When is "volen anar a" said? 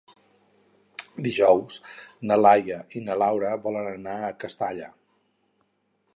3.67-4.35